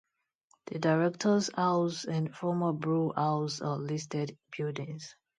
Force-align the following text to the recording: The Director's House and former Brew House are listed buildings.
The 0.65 0.79
Director's 0.79 1.51
House 1.55 2.05
and 2.05 2.35
former 2.35 2.73
Brew 2.73 3.13
House 3.15 3.61
are 3.61 3.77
listed 3.77 4.35
buildings. 4.57 5.15